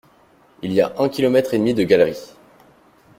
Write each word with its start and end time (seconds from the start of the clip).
Il 0.63 0.73
y 0.73 0.81
a 0.81 0.93
un 0.97 1.09
kilomètre 1.09 1.53
et 1.53 1.59
demi 1.59 1.75
de 1.75 1.83
galeries. 1.83 2.33